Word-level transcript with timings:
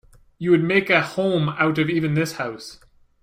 You 0.39 0.49
would 0.49 0.63
make 0.63 0.89
a 0.89 1.03
home 1.03 1.49
out 1.49 1.77
of 1.77 1.87
even 1.87 2.15
this 2.15 2.37
house. 2.37 2.79